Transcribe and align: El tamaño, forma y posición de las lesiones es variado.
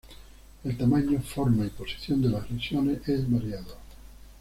El 0.63 0.75
tamaño, 0.77 1.21
forma 1.21 1.63
y 1.63 1.69
posición 1.69 2.23
de 2.23 2.29
las 2.29 2.49
lesiones 2.49 3.07
es 3.07 3.29
variado. 3.29 3.77